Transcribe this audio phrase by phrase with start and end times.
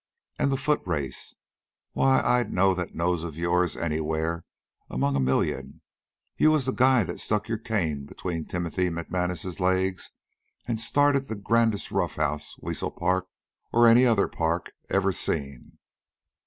[0.39, 1.35] "An' the foot race?
[1.93, 4.45] Why, I'd know that nose of yours anywhere
[4.89, 5.81] among a million.
[6.37, 10.09] You was the guy that stuck your cane between Timothy McManus's legs
[10.67, 13.27] an' started the grandest roughhouse Weasel Park
[13.71, 15.77] or any other park ever seen."